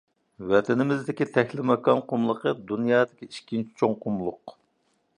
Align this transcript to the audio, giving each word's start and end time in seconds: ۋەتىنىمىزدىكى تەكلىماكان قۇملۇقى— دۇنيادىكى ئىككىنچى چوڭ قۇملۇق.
ۋەتىنىمىزدىكى 0.51 1.27
تەكلىماكان 1.35 2.03
قۇملۇقى— 2.13 2.57
دۇنيادىكى 2.73 3.31
ئىككىنچى 3.31 3.81
چوڭ 3.83 3.99
قۇملۇق. 4.07 4.61